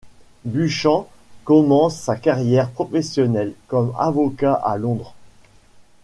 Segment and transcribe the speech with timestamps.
[0.45, 1.07] Buchan
[1.45, 5.13] commence sa carrière professionnelle comme avocat à Londres.